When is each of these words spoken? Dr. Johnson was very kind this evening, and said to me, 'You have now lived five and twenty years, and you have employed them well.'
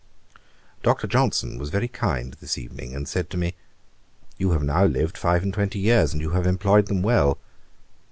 Dr. 0.81 1.05
Johnson 1.05 1.59
was 1.59 1.69
very 1.69 1.87
kind 1.87 2.33
this 2.41 2.57
evening, 2.57 2.95
and 2.95 3.07
said 3.07 3.29
to 3.29 3.37
me, 3.37 3.53
'You 4.39 4.49
have 4.53 4.63
now 4.63 4.83
lived 4.83 5.15
five 5.15 5.43
and 5.43 5.53
twenty 5.53 5.77
years, 5.77 6.11
and 6.11 6.23
you 6.23 6.31
have 6.31 6.47
employed 6.47 6.87
them 6.87 7.03
well.' 7.03 7.37